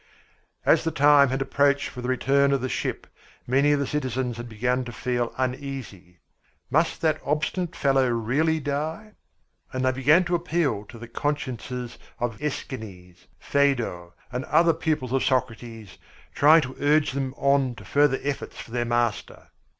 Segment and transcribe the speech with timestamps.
[0.65, 3.05] As the time had approached for the return of the ship,
[3.45, 6.17] many of the citizens had begun to feel uneasy.
[6.71, 9.11] Must that obstinate fellow really die?
[9.71, 15.23] And they began to appeal to the consciences of Æschines, Phædo, and other pupils of
[15.23, 15.99] Socrates,
[16.33, 19.49] trying to urge them on to further efforts for their master.